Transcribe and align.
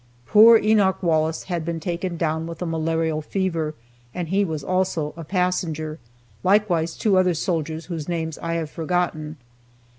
Poor 0.25 0.57
Enoch 0.57 1.03
Wallace 1.03 1.43
had 1.43 1.63
been 1.63 1.79
taken 1.79 2.17
down 2.17 2.47
with 2.47 2.59
a 2.59 2.65
malarial 2.65 3.21
fever, 3.21 3.75
and 4.15 4.29
he 4.29 4.43
was 4.43 4.63
also 4.63 5.13
a 5.15 5.23
passenger, 5.23 5.99
likewise 6.43 6.97
two 6.97 7.19
other 7.19 7.35
soldiers 7.35 7.85
whose 7.85 8.09
names 8.09 8.39
I 8.39 8.53
have 8.53 8.71
forgotten. 8.71 9.37